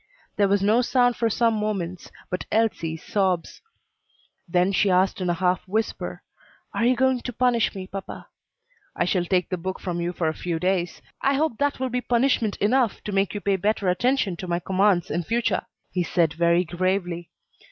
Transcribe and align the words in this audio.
There 0.35 0.47
was 0.47 0.63
no 0.63 0.81
sound 0.81 1.15
for 1.15 1.29
some 1.29 1.53
moments 1.53 2.09
but 2.31 2.47
Elsie's 2.51 3.03
sobs. 3.03 3.61
Then 4.47 4.71
she 4.71 4.89
asked 4.89 5.21
in 5.21 5.29
a 5.29 5.35
half 5.35 5.61
whisper, 5.67 6.23
"Are 6.73 6.83
you 6.83 6.95
going 6.95 7.21
to 7.21 7.31
punish 7.31 7.75
me, 7.75 7.85
papa?" 7.85 8.27
"I 8.95 9.05
shall 9.05 9.25
take 9.25 9.49
the 9.49 9.59
book 9.61 9.79
from 9.79 10.01
you 10.01 10.11
for 10.11 10.27
a 10.27 10.33
few 10.33 10.57
days; 10.57 11.03
I 11.21 11.35
hope 11.35 11.59
that 11.59 11.79
will 11.79 11.89
be 11.89 12.01
punishment 12.01 12.55
enough 12.57 13.03
to 13.03 13.11
make 13.11 13.35
you 13.35 13.41
pay 13.41 13.57
better 13.57 13.89
attention 13.89 14.35
to 14.37 14.47
my 14.47 14.57
commands 14.59 15.11
in 15.11 15.21
future," 15.21 15.67
he 15.91 16.01
said 16.01 16.33
very 16.33 16.63
gravely. 16.63 17.29